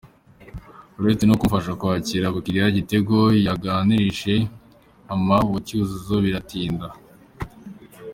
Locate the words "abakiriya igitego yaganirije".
2.27-4.33